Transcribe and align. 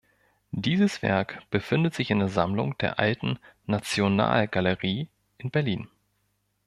Dieses 0.55 1.03
Werk 1.03 1.47
befindet 1.51 1.93
sich 1.93 2.09
in 2.09 2.17
der 2.17 2.27
Sammlung 2.27 2.75
der 2.79 2.97
Alten 2.97 3.37
Nationalgalerie 3.67 5.09
in 5.37 5.51
Berlin. 5.51 5.89